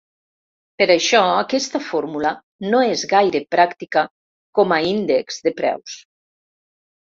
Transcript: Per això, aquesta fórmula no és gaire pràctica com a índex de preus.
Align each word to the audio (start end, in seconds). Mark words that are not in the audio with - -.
Per 0.81 0.87
això, 0.93 1.19
aquesta 1.41 1.81
fórmula 1.89 2.33
no 2.73 2.81
és 2.95 3.05
gaire 3.13 3.43
pràctica 3.59 4.07
com 4.61 4.77
a 4.81 4.83
índex 4.97 5.41
de 5.49 5.57
preus. 5.65 6.03